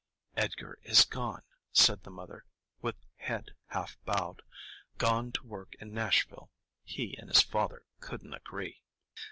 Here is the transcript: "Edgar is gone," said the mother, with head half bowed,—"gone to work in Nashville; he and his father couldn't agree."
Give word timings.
"Edgar 0.35 0.79
is 0.81 1.05
gone," 1.05 1.43
said 1.73 2.01
the 2.01 2.09
mother, 2.09 2.43
with 2.81 2.95
head 3.17 3.51
half 3.67 3.99
bowed,—"gone 4.03 5.31
to 5.33 5.45
work 5.45 5.75
in 5.79 5.93
Nashville; 5.93 6.49
he 6.83 7.15
and 7.19 7.29
his 7.29 7.43
father 7.43 7.83
couldn't 7.99 8.33
agree." 8.33 8.81